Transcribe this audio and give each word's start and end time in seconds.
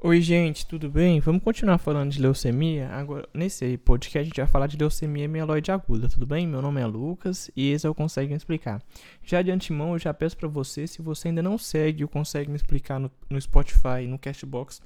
Oi, 0.00 0.20
gente, 0.20 0.64
tudo 0.64 0.88
bem? 0.88 1.18
Vamos 1.18 1.42
continuar 1.42 1.76
falando 1.76 2.12
de 2.12 2.22
leucemia. 2.22 2.88
Agora, 2.90 3.28
nesse 3.34 3.76
podcast, 3.78 4.18
a 4.20 4.22
gente 4.22 4.36
vai 4.36 4.46
falar 4.46 4.68
de 4.68 4.76
leucemia 4.76 5.26
mieloide 5.26 5.72
aguda, 5.72 6.08
tudo 6.08 6.24
bem? 6.24 6.46
Meu 6.46 6.62
nome 6.62 6.80
é 6.80 6.86
Lucas 6.86 7.50
e 7.56 7.72
esse 7.72 7.84
é 7.84 7.90
o 7.90 7.94
Consegue 7.94 8.30
Me 8.30 8.36
Explicar. 8.36 8.80
Já 9.24 9.42
de 9.42 9.50
antemão, 9.50 9.94
eu 9.94 9.98
já 9.98 10.14
peço 10.14 10.36
para 10.36 10.46
você, 10.46 10.86
se 10.86 11.02
você 11.02 11.26
ainda 11.26 11.42
não 11.42 11.58
segue 11.58 12.04
o 12.04 12.08
Consegue 12.08 12.48
Me 12.48 12.54
Explicar 12.54 13.00
no, 13.00 13.10
no 13.28 13.40
Spotify, 13.40 14.06
no 14.06 14.20
Castbox, 14.20 14.80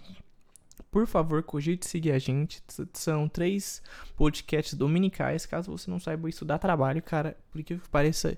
por 0.91 1.07
favor, 1.07 1.43
cogite 1.43 1.87
seguir 1.87 2.13
a 2.13 2.19
gente. 2.19 2.63
São 2.95 3.29
três 3.29 3.83
podcasts 4.17 4.73
dominicais. 4.73 5.45
Caso 5.45 5.71
você 5.71 5.91
não 5.91 6.01
saiba, 6.01 6.27
isso 6.31 6.47
dá 6.47 6.57
trabalho, 6.57 7.03
cara. 7.03 7.37
Por 7.51 7.63
que 7.63 7.75
pareça 7.91 8.37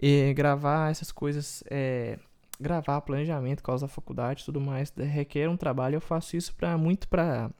é, 0.00 0.32
gravar 0.32 0.90
essas 0.90 1.12
coisas. 1.12 1.62
É, 1.70 2.18
gravar 2.60 3.00
planejamento, 3.00 3.62
causa 3.62 3.86
da 3.86 3.92
faculdade 3.92 4.44
tudo 4.44 4.60
mais, 4.60 4.92
requer 4.96 5.48
um 5.48 5.56
trabalho. 5.56 5.96
Eu 5.96 6.00
faço 6.00 6.36
isso 6.36 6.54
para 6.54 6.76
muito 6.76 7.08
para 7.08 7.50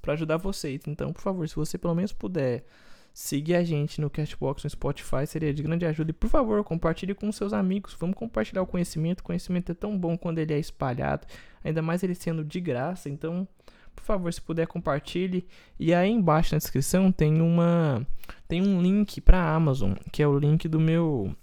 para 0.00 0.14
ajudar 0.14 0.38
vocês. 0.38 0.80
Então, 0.86 1.12
por 1.12 1.20
favor, 1.20 1.48
se 1.48 1.54
você 1.54 1.76
pelo 1.76 1.94
menos 1.94 2.12
puder 2.12 2.64
seguir 3.12 3.54
a 3.54 3.62
gente 3.62 4.00
no 4.00 4.08
Castbox, 4.08 4.64
no 4.64 4.70
Spotify, 4.70 5.26
seria 5.26 5.52
de 5.52 5.62
grande 5.62 5.84
ajuda. 5.84 6.10
E 6.10 6.14
por 6.14 6.28
favor, 6.28 6.62
compartilhe 6.64 7.14
com 7.14 7.30
seus 7.30 7.52
amigos. 7.52 7.94
Vamos 7.98 8.16
compartilhar 8.16 8.62
o 8.62 8.66
conhecimento. 8.66 9.20
O 9.20 9.24
conhecimento 9.24 9.72
é 9.72 9.74
tão 9.74 9.98
bom 9.98 10.16
quando 10.16 10.38
ele 10.38 10.54
é 10.54 10.58
espalhado, 10.58 11.26
ainda 11.62 11.82
mais 11.82 12.02
ele 12.02 12.14
sendo 12.14 12.44
de 12.44 12.60
graça. 12.60 13.08
Então, 13.08 13.46
por 13.94 14.04
favor, 14.04 14.32
se 14.32 14.40
puder 14.40 14.66
compartilhe. 14.66 15.46
E 15.78 15.92
aí 15.92 16.10
embaixo 16.10 16.54
na 16.54 16.58
descrição 16.58 17.12
tem 17.12 17.40
uma 17.40 18.06
tem 18.48 18.62
um 18.62 18.80
link 18.80 19.20
para 19.20 19.54
Amazon, 19.54 19.92
que 20.10 20.22
é 20.22 20.26
o 20.26 20.38
link 20.38 20.68
do 20.68 20.80
meu 20.80 21.34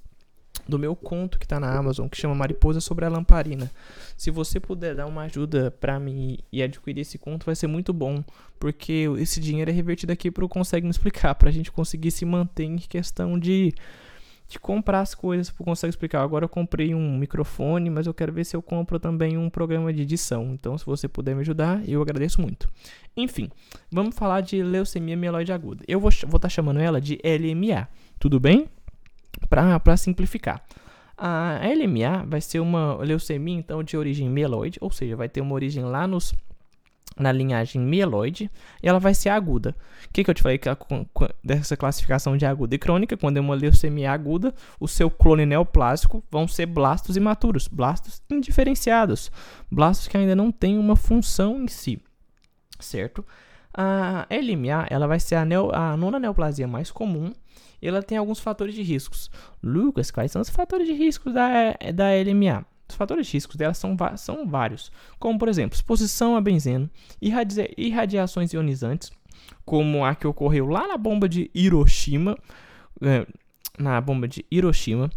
do 0.67 0.77
meu 0.77 0.95
conto 0.95 1.39
que 1.39 1.45
está 1.45 1.59
na 1.59 1.71
Amazon, 1.71 2.07
que 2.07 2.17
chama 2.17 2.35
Mariposa 2.35 2.81
sobre 2.81 3.05
a 3.05 3.09
Lamparina. 3.09 3.71
Se 4.15 4.29
você 4.29 4.59
puder 4.59 4.95
dar 4.95 5.05
uma 5.05 5.23
ajuda 5.23 5.71
para 5.71 5.99
mim 5.99 6.39
e 6.51 6.61
adquirir 6.61 7.01
esse 7.01 7.17
conto, 7.17 7.45
vai 7.45 7.55
ser 7.55 7.67
muito 7.67 7.93
bom, 7.93 8.23
porque 8.59 9.07
esse 9.19 9.39
dinheiro 9.39 9.71
é 9.71 9.73
revertido 9.73 10.11
aqui 10.11 10.29
para 10.29 10.43
o 10.43 10.49
Consegue 10.49 10.85
Me 10.85 10.91
Explicar, 10.91 11.35
para 11.35 11.49
a 11.49 11.51
gente 11.51 11.71
conseguir 11.71 12.11
se 12.11 12.25
manter 12.25 12.65
em 12.65 12.77
questão 12.77 13.39
de, 13.39 13.73
de 14.47 14.59
comprar 14.59 15.01
as 15.01 15.15
coisas 15.15 15.49
para 15.49 15.65
Consegue 15.65 15.89
Explicar. 15.89 16.21
Agora 16.21 16.45
eu 16.45 16.49
comprei 16.49 16.93
um 16.93 17.17
microfone, 17.17 17.89
mas 17.89 18.07
eu 18.07 18.13
quero 18.13 18.33
ver 18.33 18.43
se 18.43 18.55
eu 18.55 18.61
compro 18.61 18.99
também 18.99 19.37
um 19.37 19.49
programa 19.49 19.93
de 19.93 20.01
edição. 20.01 20.51
Então, 20.53 20.77
se 20.77 20.85
você 20.85 21.07
puder 21.07 21.35
me 21.35 21.41
ajudar, 21.41 21.87
eu 21.87 22.01
agradeço 22.01 22.41
muito. 22.41 22.67
Enfim, 23.15 23.49
vamos 23.91 24.15
falar 24.15 24.41
de 24.41 24.61
leucemia 24.61 25.15
mieloide 25.15 25.51
aguda. 25.51 25.83
Eu 25.87 25.99
vou 25.99 26.09
estar 26.09 26.39
tá 26.39 26.49
chamando 26.49 26.79
ela 26.79 26.99
de 26.99 27.19
LMA, 27.23 27.87
tudo 28.19 28.39
bem? 28.39 28.67
Para 29.49 29.97
simplificar. 29.97 30.63
A 31.17 31.59
LMA 31.63 32.25
vai 32.27 32.39
ser 32.41 32.59
uma 32.59 32.95
leucemia 32.97 33.57
então 33.57 33.81
de 33.81 33.97
origem 33.97 34.29
mieloide, 34.29 34.77
ou 34.79 34.91
seja, 34.91 35.15
vai 35.15 35.27
ter 35.27 35.41
uma 35.41 35.55
origem 35.55 35.83
lá 35.83 36.05
nos 36.05 36.33
na 37.19 37.31
linhagem 37.31 37.81
mieloide 37.81 38.49
e 38.81 38.87
ela 38.87 38.99
vai 38.99 39.13
ser 39.13 39.29
aguda. 39.29 39.75
O 40.05 40.09
que, 40.13 40.23
que 40.23 40.29
eu 40.29 40.33
te 40.33 40.41
falei 40.41 40.57
que 40.57 40.69
a, 40.69 40.77
dessa 41.43 41.75
classificação 41.75 42.37
de 42.37 42.45
aguda 42.45 42.75
e 42.75 42.77
crônica? 42.77 43.17
Quando 43.17 43.37
é 43.37 43.41
uma 43.41 43.55
leucemia 43.55 44.11
aguda, 44.11 44.53
o 44.79 44.87
seu 44.87 45.09
clone 45.09 45.45
neoplásico 45.45 46.23
vão 46.29 46.47
ser 46.47 46.67
blastos 46.67 47.17
imaturos, 47.17 47.67
blastos 47.67 48.21
indiferenciados, 48.29 49.31
blastos 49.71 50.07
que 50.07 50.17
ainda 50.17 50.35
não 50.35 50.51
têm 50.51 50.77
uma 50.77 50.95
função 50.95 51.63
em 51.63 51.67
si, 51.67 51.99
certo? 52.79 53.25
A 53.73 54.27
LMA 54.29 54.87
ela 54.89 55.07
vai 55.07 55.19
ser 55.19 55.35
a, 55.35 55.45
neo, 55.45 55.71
a 55.73 55.95
nona 55.97 56.19
neoplasia 56.19 56.67
mais 56.67 56.91
comum 56.91 57.33
ela 57.81 58.01
tem 58.01 58.17
alguns 58.17 58.39
fatores 58.39 58.73
de 58.73 58.83
riscos. 58.83 59.29
Lucas, 59.61 60.11
quais 60.11 60.31
são 60.31 60.41
os 60.41 60.49
fatores 60.49 60.87
de 60.87 60.93
riscos 60.93 61.33
da, 61.33 61.73
da 61.93 62.07
LMA? 62.11 62.65
Os 62.89 62.95
fatores 62.95 63.27
de 63.27 63.33
riscos 63.33 63.55
dela 63.55 63.73
são, 63.73 63.95
são 64.15 64.47
vários, 64.47 64.91
como 65.19 65.37
por 65.37 65.49
exemplo, 65.49 65.75
exposição 65.75 66.37
a 66.37 66.41
benzeno, 66.41 66.89
irradia 67.21 67.69
irradiações 67.77 68.53
ionizantes, 68.53 69.11
como 69.65 70.05
a 70.05 70.15
que 70.15 70.25
ocorreu 70.25 70.67
lá 70.67 70.87
na 70.87 70.97
bomba 70.97 71.27
de 71.27 71.51
Hiroshima, 71.53 72.37
é, 73.01 73.27
na 73.77 73.99
bomba 73.99 74.27
de 74.27 74.45
Hiroshima, 74.49 75.09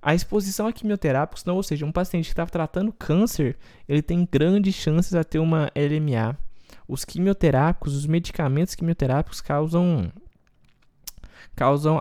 a 0.00 0.14
exposição 0.14 0.66
a 0.66 0.72
quimioterápicos, 0.72 1.44
não, 1.44 1.56
ou 1.56 1.62
seja, 1.62 1.84
um 1.84 1.92
paciente 1.92 2.26
que 2.26 2.32
estava 2.32 2.50
tratando 2.50 2.92
câncer, 2.92 3.56
ele 3.88 4.00
tem 4.00 4.26
grandes 4.30 4.74
chances 4.74 5.14
a 5.14 5.24
ter 5.24 5.38
uma 5.38 5.70
LMA. 5.76 6.38
Os 6.86 7.04
quimioterápicos, 7.04 7.94
os 7.94 8.06
medicamentos 8.06 8.74
quimioterápicos 8.74 9.40
causam 9.40 10.10
causam, 11.54 12.00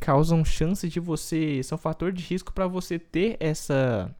causam 0.00 0.44
chance 0.44 0.88
de 0.88 1.00
você. 1.00 1.62
São 1.62 1.78
fator 1.78 2.12
de 2.12 2.22
risco 2.22 2.52
para 2.52 2.66
você 2.66 2.98
ter 2.98 3.36
essa. 3.40 4.14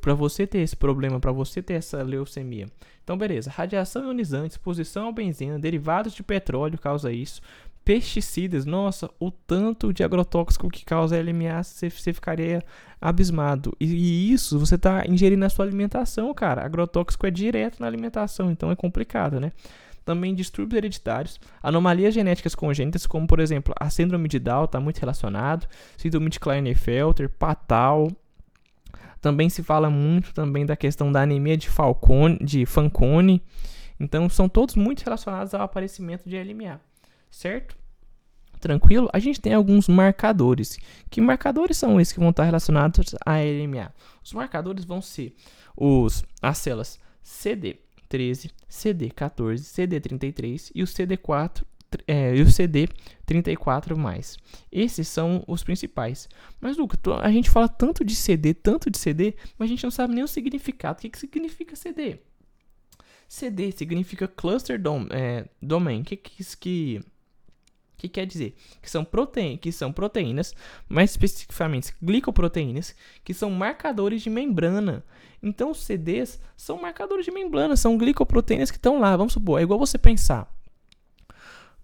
Para 0.00 0.14
você 0.14 0.46
ter 0.46 0.58
esse 0.58 0.76
problema, 0.76 1.18
para 1.18 1.32
você 1.32 1.60
ter 1.60 1.74
essa 1.74 2.02
leucemia. 2.02 2.68
Então, 3.02 3.18
beleza. 3.18 3.50
Radiação 3.50 4.04
ionizante, 4.04 4.52
exposição 4.52 5.06
ao 5.06 5.12
benzina, 5.12 5.58
derivados 5.58 6.12
de 6.14 6.22
petróleo 6.22 6.78
causa 6.78 7.12
isso. 7.12 7.40
Pesticidas, 7.84 8.64
nossa, 8.64 9.10
o 9.18 9.32
tanto 9.32 9.92
de 9.92 10.04
agrotóxico 10.04 10.68
que 10.68 10.84
causa 10.84 11.20
LMA, 11.20 11.62
você, 11.62 11.90
você 11.90 12.12
ficaria 12.12 12.62
abismado. 13.00 13.74
E, 13.80 13.86
e 13.86 14.32
isso 14.32 14.60
você 14.60 14.76
está 14.76 15.04
ingerindo 15.08 15.40
na 15.40 15.48
sua 15.48 15.64
alimentação, 15.64 16.32
cara. 16.32 16.64
Agrotóxico 16.64 17.26
é 17.26 17.30
direto 17.32 17.80
na 17.80 17.86
alimentação, 17.86 18.50
então 18.50 18.70
é 18.70 18.76
complicado, 18.76 19.40
né? 19.40 19.50
Também 20.04 20.34
distúrbios 20.34 20.78
hereditários, 20.78 21.40
anomalias 21.62 22.14
genéticas 22.14 22.54
congênitas, 22.54 23.06
como 23.06 23.26
por 23.26 23.40
exemplo 23.40 23.74
a 23.78 23.88
síndrome 23.90 24.28
de 24.28 24.38
Down 24.38 24.64
está 24.64 24.80
muito 24.80 24.98
relacionado, 24.98 25.66
síndrome 25.96 26.30
de 26.30 26.40
Klinefelter, 26.40 27.28
Patal. 27.28 28.10
Também 29.20 29.50
se 29.50 29.62
fala 29.62 29.90
muito 29.90 30.32
também 30.32 30.64
da 30.64 30.76
questão 30.76 31.12
da 31.12 31.22
anemia 31.22 31.56
de, 31.56 31.68
Falcone, 31.68 32.38
de 32.38 32.64
Fanconi. 32.64 33.42
Então 33.98 34.28
são 34.30 34.48
todos 34.48 34.74
muito 34.74 35.02
relacionados 35.02 35.52
ao 35.52 35.62
aparecimento 35.62 36.28
de 36.28 36.42
LMA, 36.42 36.80
certo? 37.30 37.76
Tranquilo? 38.58 39.08
A 39.12 39.18
gente 39.18 39.40
tem 39.40 39.54
alguns 39.54 39.88
marcadores. 39.88 40.78
Que 41.08 41.20
marcadores 41.20 41.76
são 41.76 42.00
esses 42.00 42.12
que 42.12 42.20
vão 42.20 42.30
estar 42.30 42.44
relacionados 42.44 43.14
à 43.24 43.36
LMA? 43.38 43.92
Os 44.22 44.32
marcadores 44.32 44.84
vão 44.84 45.00
ser 45.00 45.34
os, 45.76 46.24
as 46.42 46.58
células 46.58 46.98
CD, 47.22 47.78
13, 48.10 48.50
CD14, 48.68 49.60
CD33 49.60 50.72
e 50.74 50.82
o 50.82 50.86
CD4 50.86 51.64
é, 52.06 52.36
e 52.36 52.42
o 52.42 52.50
CD 52.50 52.88
34 53.24 53.96
mais. 53.96 54.36
Esses 54.70 55.08
são 55.08 55.42
os 55.46 55.62
principais. 55.64 56.28
Mas 56.60 56.76
Luca, 56.76 56.98
a 57.22 57.30
gente 57.30 57.48
fala 57.48 57.68
tanto 57.68 58.04
de 58.04 58.14
CD, 58.14 58.52
tanto 58.52 58.90
de 58.90 58.98
CD, 58.98 59.34
mas 59.56 59.66
a 59.66 59.70
gente 59.70 59.84
não 59.84 59.90
sabe 59.90 60.14
nem 60.14 60.24
o 60.24 60.28
significado. 60.28 60.98
O 60.98 61.02
que, 61.02 61.08
que 61.08 61.18
significa 61.18 61.74
CD? 61.74 62.18
CD 63.28 63.70
significa 63.70 64.26
Cluster 64.26 64.80
dom, 64.80 65.06
é, 65.10 65.48
Domain. 65.62 66.00
O 66.00 66.04
que, 66.04 66.16
que, 66.16 66.44
que 66.56 67.00
que 68.00 68.08
quer 68.08 68.24
dizer 68.26 68.54
que 68.80 68.90
são, 68.90 69.04
proteínas, 69.04 69.60
que 69.60 69.70
são 69.70 69.92
proteínas, 69.92 70.54
mais 70.88 71.10
especificamente 71.10 71.94
glicoproteínas, 72.02 72.94
que 73.22 73.34
são 73.34 73.50
marcadores 73.50 74.22
de 74.22 74.30
membrana. 74.30 75.04
Então, 75.42 75.70
os 75.70 75.82
CDs 75.82 76.40
são 76.56 76.80
marcadores 76.80 77.24
de 77.24 77.30
membrana, 77.30 77.76
são 77.76 77.98
glicoproteínas 77.98 78.70
que 78.70 78.78
estão 78.78 78.98
lá. 78.98 79.16
Vamos 79.16 79.34
supor, 79.34 79.60
é 79.60 79.62
igual 79.62 79.78
você 79.78 79.98
pensar 79.98 80.50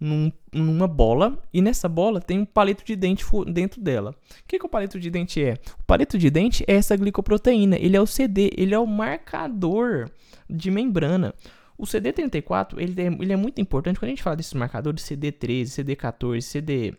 num, 0.00 0.30
numa 0.52 0.86
bola 0.86 1.42
e 1.52 1.60
nessa 1.60 1.88
bola 1.88 2.20
tem 2.20 2.38
um 2.38 2.44
palito 2.44 2.84
de 2.84 2.96
dente 2.96 3.24
dentro 3.46 3.80
dela. 3.80 4.10
O 4.10 4.14
que, 4.46 4.58
que 4.58 4.66
o 4.66 4.68
palito 4.68 4.98
de 4.98 5.10
dente 5.10 5.42
é? 5.42 5.54
O 5.80 5.84
palito 5.84 6.18
de 6.18 6.30
dente 6.30 6.64
é 6.66 6.74
essa 6.74 6.96
glicoproteína, 6.96 7.76
ele 7.76 7.96
é 7.96 8.00
o 8.00 8.06
CD, 8.06 8.50
ele 8.56 8.74
é 8.74 8.78
o 8.78 8.86
marcador 8.86 10.10
de 10.48 10.70
membrana. 10.70 11.34
O 11.78 11.84
CD34 11.84 12.78
ele 12.78 13.00
é, 13.00 13.06
ele 13.06 13.32
é 13.32 13.36
muito 13.36 13.60
importante 13.60 13.98
quando 13.98 14.08
a 14.08 14.10
gente 14.10 14.22
fala 14.22 14.36
desses 14.36 14.54
marcadores 14.54 15.02
CD13, 15.04 15.64
CD14, 15.64 16.96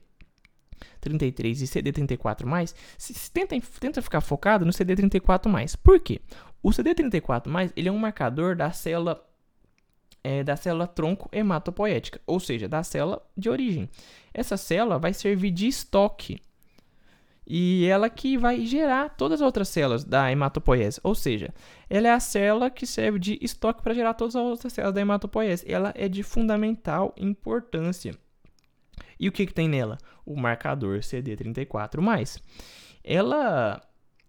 CD33 1.02 1.62
e 1.62 1.66
CD34+, 1.66 2.74
se, 2.98 3.14
se 3.14 3.32
tenta, 3.32 3.56
tenta 3.80 4.02
ficar 4.02 4.22
focado 4.22 4.66
no 4.66 4.72
CD34+. 4.72 5.78
Por 5.84 6.00
quê? 6.00 6.22
O 6.62 6.70
CD34+, 6.70 7.72
ele 7.76 7.90
é 7.90 7.92
um 7.92 7.98
marcador 7.98 8.56
da 8.56 8.72
célula 8.72 9.24
é, 10.24 10.44
da 10.44 10.57
célula 10.57 10.86
tronco 10.86 11.30
hematopoética, 11.31 12.19
ou 12.28 12.40
seja, 12.40 12.68
da 12.68 12.84
célula 12.84 13.22
de 13.36 13.50
origem. 13.50 13.90
Essa 14.34 14.57
célula 14.57 15.00
vai 15.00 15.13
servir 15.13 15.51
de 15.51 15.68
estoque 15.68 16.42
e 17.50 17.86
ela 17.86 18.10
que 18.10 18.38
vai 18.38 18.66
gerar 18.66 19.16
todas 19.16 19.42
as 19.42 19.46
outras 19.46 19.70
células 19.70 20.04
da 20.04 20.30
hematopoiese. 20.30 21.00
Ou 21.02 21.16
seja, 21.16 21.54
ela 21.90 22.10
é 22.10 22.12
a 22.12 22.20
célula 22.20 22.70
que 22.70 22.86
serve 22.86 23.18
de 23.18 23.40
estoque 23.42 23.82
para 23.82 23.94
gerar 23.94 24.14
todas 24.16 24.36
as 24.36 24.42
outras 24.42 24.74
células 24.74 24.94
da 24.94 25.00
hematopoiese. 25.00 25.64
Ela 25.66 25.94
é 25.96 26.10
de 26.10 26.24
fundamental 26.24 27.16
importância. 27.18 28.14
E 29.18 29.30
o 29.30 29.32
que, 29.32 29.46
que 29.46 29.54
tem 29.54 29.70
nela? 29.70 29.98
O 30.26 30.36
marcador 30.36 31.00
CD34+. 31.00 32.42
Ela 33.02 33.82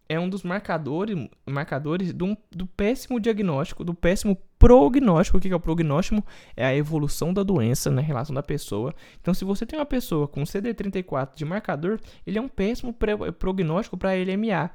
é 0.08 0.18
um 0.18 0.28
dos 0.28 0.42
marcadores, 0.42 1.28
marcadores 1.46 2.12
do, 2.12 2.36
do 2.50 2.66
péssimo 2.66 3.20
diagnóstico, 3.20 3.84
do 3.84 3.92
péssimo 3.92 4.36
prognóstico. 4.58 5.36
O 5.36 5.40
que 5.40 5.52
é 5.52 5.54
o 5.54 5.60
prognóstico? 5.60 6.24
É 6.56 6.64
a 6.64 6.74
evolução 6.74 7.32
da 7.34 7.42
doença 7.42 7.90
na 7.90 8.00
relação 8.00 8.34
da 8.34 8.42
pessoa. 8.42 8.94
Então, 9.20 9.34
se 9.34 9.44
você 9.44 9.66
tem 9.66 9.78
uma 9.78 9.84
pessoa 9.84 10.26
com 10.26 10.42
CD34 10.42 11.34
de 11.34 11.44
marcador, 11.44 12.00
ele 12.26 12.38
é 12.38 12.40
um 12.40 12.48
péssimo 12.48 12.94
prognóstico 13.38 13.98
para 13.98 14.14
LMA. 14.14 14.70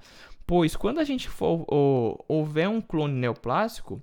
Pois, 0.45 0.75
quando 0.75 0.99
a 0.99 1.03
gente 1.03 1.27
for 1.27 1.65
ou, 1.67 2.23
houver 2.27 2.69
um 2.69 2.81
clone 2.81 3.13
neoplásico, 3.13 4.01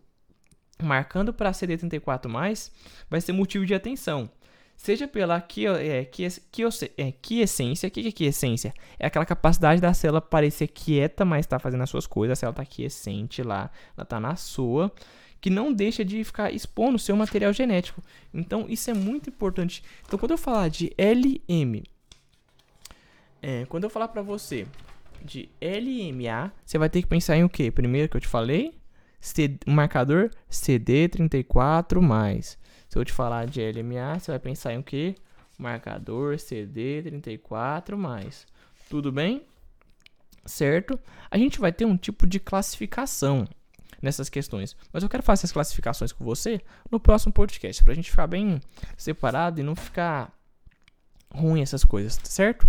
marcando 0.82 1.32
para 1.32 1.53
CD34+, 1.53 2.71
vai 3.09 3.21
ser 3.21 3.32
motivo 3.32 3.65
de 3.65 3.75
atenção. 3.75 4.29
Seja 4.81 5.06
pela 5.06 5.38
que, 5.43 5.67
é, 5.67 6.06
que, 6.06 6.25
é, 6.25 7.12
quiescência. 7.21 7.87
O 7.87 7.91
que 7.91 8.09
é 8.09 8.11
quiescência? 8.11 8.73
É 8.99 9.09
aquela 9.09 9.27
capacidade 9.27 9.79
da 9.79 9.93
célula 9.93 10.23
parecer 10.23 10.69
quieta, 10.69 11.23
mas 11.23 11.41
está 11.41 11.59
fazendo 11.59 11.82
as 11.82 11.91
suas 11.91 12.06
coisas. 12.06 12.38
A 12.38 12.41
célula 12.41 12.62
está 12.62 12.65
quiescente 12.65 13.43
lá, 13.43 13.71
ela 13.94 14.05
está 14.05 14.19
na 14.19 14.37
sua 14.37 14.91
que 15.38 15.50
não 15.50 15.71
deixa 15.71 16.03
de 16.03 16.25
ficar 16.25 16.50
expondo 16.50 16.97
o 16.97 16.99
seu 16.99 17.15
material 17.15 17.53
genético. 17.53 18.03
Então, 18.32 18.65
isso 18.71 18.91
é 18.91 18.94
muito 18.94 19.29
importante. 19.29 19.85
Então, 20.06 20.19
quando 20.19 20.31
eu 20.31 20.38
falar 20.38 20.71
de 20.71 20.91
LM, 20.97 21.82
é, 23.43 23.67
quando 23.67 23.85
eu 23.85 23.91
falar 23.91 24.09
para 24.09 24.23
você 24.23 24.67
de 25.23 25.50
LMA, 25.61 26.50
você 26.65 26.79
vai 26.79 26.88
ter 26.88 27.03
que 27.03 27.09
pensar 27.09 27.37
em 27.37 27.44
o 27.44 27.50
que? 27.50 27.71
Primeiro 27.71 28.09
que 28.09 28.17
eu 28.17 28.21
te 28.23 28.29
falei, 28.29 28.73
C, 29.21 29.59
marcador 29.67 30.31
CD34+. 30.50 32.56
Se 32.91 32.99
eu 32.99 33.05
te 33.05 33.13
falar 33.13 33.47
de 33.47 33.61
LMA, 33.61 34.19
você 34.19 34.33
vai 34.33 34.41
pensar 34.41 34.73
em 34.73 34.79
o 34.79 34.83
que? 34.83 35.15
Marcador 35.57 36.35
CD34+. 36.35 38.47
Tudo 38.89 39.13
bem? 39.13 39.45
Certo? 40.45 40.99
A 41.31 41.39
gente 41.39 41.61
vai 41.61 41.71
ter 41.71 41.85
um 41.85 41.97
tipo 41.97 42.27
de 42.27 42.41
classificação 42.41 43.47
nessas 44.03 44.29
questões. 44.29 44.77
Mas 44.93 45.05
eu 45.05 45.09
quero 45.09 45.23
fazer 45.23 45.43
essas 45.43 45.53
classificações 45.53 46.11
com 46.11 46.25
você 46.25 46.61
no 46.91 46.99
próximo 46.99 47.33
podcast, 47.33 47.85
pra 47.85 47.95
gente 47.95 48.11
ficar 48.11 48.27
bem 48.27 48.61
separado 48.97 49.61
e 49.61 49.63
não 49.63 49.77
ficar 49.77 50.37
ruim 51.33 51.63
essas 51.63 51.85
coisas, 51.85 52.19
certo? 52.25 52.67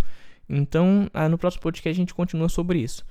Então, 0.47 1.09
ah, 1.15 1.27
no 1.27 1.39
próximo 1.39 1.63
podcast 1.63 1.97
a 1.97 1.99
gente 1.99 2.13
continua 2.13 2.47
sobre 2.47 2.77
isso. 2.77 3.03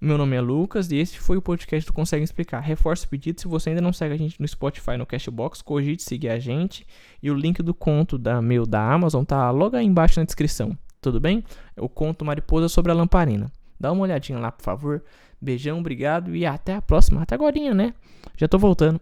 Meu 0.00 0.18
nome 0.18 0.36
é 0.36 0.40
Lucas 0.40 0.90
e 0.90 0.96
esse 0.96 1.18
foi 1.18 1.36
o 1.36 1.42
podcast 1.42 1.86
do 1.86 1.92
Consegue 1.92 2.24
Explicar. 2.24 2.60
Reforço 2.60 3.06
o 3.06 3.08
pedido, 3.08 3.40
se 3.40 3.48
você 3.48 3.70
ainda 3.70 3.80
não 3.80 3.92
segue 3.92 4.14
a 4.14 4.18
gente 4.18 4.40
no 4.40 4.46
Spotify, 4.46 4.96
no 4.98 5.06
Cashbox, 5.06 5.62
cogite 5.62 6.02
seguir 6.02 6.28
a 6.28 6.38
gente. 6.38 6.86
E 7.22 7.30
o 7.30 7.34
link 7.34 7.62
do 7.62 7.72
conto 7.72 8.18
da 8.18 8.42
meu 8.42 8.66
da 8.66 8.92
Amazon 8.92 9.24
tá 9.24 9.50
logo 9.50 9.76
aí 9.76 9.86
embaixo 9.86 10.20
na 10.20 10.26
descrição. 10.26 10.76
Tudo 11.00 11.20
bem? 11.20 11.42
É 11.76 11.80
o 11.80 11.88
conto 11.88 12.24
Mariposa 12.24 12.68
sobre 12.68 12.92
a 12.92 12.94
Lamparina. 12.94 13.50
Dá 13.78 13.92
uma 13.92 14.02
olhadinha 14.02 14.38
lá, 14.38 14.52
por 14.52 14.62
favor. 14.62 15.02
Beijão, 15.40 15.78
obrigado 15.78 16.34
e 16.34 16.44
até 16.44 16.74
a 16.74 16.82
próxima. 16.82 17.22
Até 17.22 17.34
agora, 17.34 17.74
né? 17.74 17.94
Já 18.36 18.48
tô 18.48 18.58
voltando. 18.58 19.00